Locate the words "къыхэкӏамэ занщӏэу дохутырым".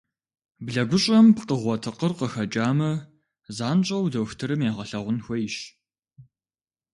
2.17-4.61